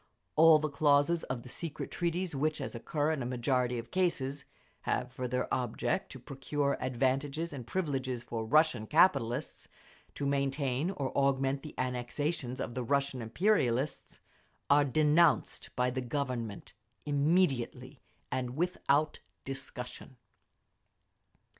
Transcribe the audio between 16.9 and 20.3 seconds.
immediately and without discussion.